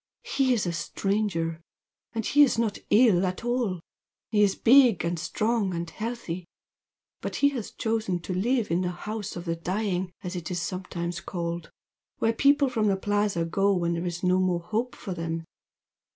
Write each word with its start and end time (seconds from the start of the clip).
"He 0.23 0.51
is 0.51 0.65
a 0.65 0.73
stranger 0.73 1.61
and 2.13 2.25
he's 2.25 2.57
not 2.57 2.79
ill 2.89 3.23
at 3.23 3.45
all. 3.45 3.79
He 4.31 4.41
is 4.41 4.55
big 4.55 5.05
and 5.05 5.19
strong 5.19 5.75
and 5.75 5.87
healthy. 5.87 6.47
But 7.21 7.35
he 7.35 7.49
has 7.49 7.69
chosen 7.69 8.17
to 8.21 8.33
live 8.33 8.71
in 8.71 8.81
the 8.81 8.89
'house 8.89 9.35
of 9.35 9.45
the 9.45 9.55
dying,' 9.55 10.11
as 10.23 10.35
it 10.35 10.49
is 10.49 10.59
sometimes 10.59 11.21
called 11.21 11.69
where 12.17 12.33
people 12.33 12.67
from 12.67 12.87
the 12.87 12.97
Plaza 12.97 13.45
go 13.45 13.75
when 13.75 13.93
there's 13.93 14.23
no 14.23 14.39
more 14.39 14.61
hope 14.61 14.95
for 14.95 15.13
them. 15.13 15.45